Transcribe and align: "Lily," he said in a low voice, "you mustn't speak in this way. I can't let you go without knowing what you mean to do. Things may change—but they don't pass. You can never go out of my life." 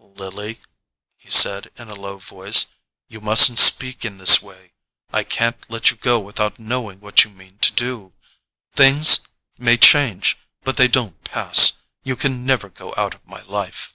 "Lily," 0.00 0.58
he 1.16 1.30
said 1.30 1.70
in 1.78 1.88
a 1.88 1.94
low 1.94 2.18
voice, 2.18 2.66
"you 3.06 3.20
mustn't 3.20 3.60
speak 3.60 4.04
in 4.04 4.18
this 4.18 4.42
way. 4.42 4.72
I 5.12 5.22
can't 5.22 5.64
let 5.70 5.92
you 5.92 5.96
go 5.96 6.18
without 6.18 6.58
knowing 6.58 6.98
what 6.98 7.22
you 7.22 7.30
mean 7.30 7.58
to 7.58 7.70
do. 7.70 8.12
Things 8.74 9.20
may 9.56 9.76
change—but 9.76 10.76
they 10.76 10.88
don't 10.88 11.22
pass. 11.22 11.74
You 12.02 12.16
can 12.16 12.44
never 12.44 12.68
go 12.68 12.92
out 12.96 13.14
of 13.14 13.24
my 13.24 13.42
life." 13.42 13.94